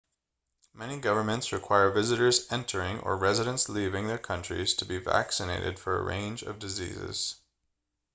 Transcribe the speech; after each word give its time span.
many 0.73 0.99
governments 0.99 1.51
require 1.53 1.91
visitors 1.91 2.51
entering 2.51 2.99
or 3.01 3.15
residents 3.17 3.69
leaving 3.69 4.07
their 4.07 4.17
countries 4.17 4.73
to 4.73 4.83
be 4.83 4.97
vaccinated 4.97 5.77
for 5.77 5.95
a 5.99 6.03
range 6.03 6.41
of 6.41 6.57
diseases 6.57 7.35